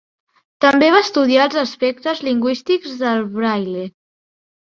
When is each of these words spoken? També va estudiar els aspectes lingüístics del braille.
També 0.63 0.87
va 0.95 1.01
estudiar 1.07 1.45
els 1.49 1.57
aspectes 1.63 2.23
lingüístics 2.29 2.97
del 3.05 3.23
braille. 3.37 3.87